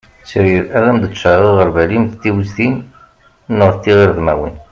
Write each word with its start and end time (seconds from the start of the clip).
tteryel 0.23 0.65
ad 0.77 0.83
am-d-ččareγ 0.89 1.45
aγerbal-im 1.49 2.05
d 2.07 2.11
tiwiztin 2.21 2.75
neγ 3.57 3.73
tiγredmiwin 3.83 4.53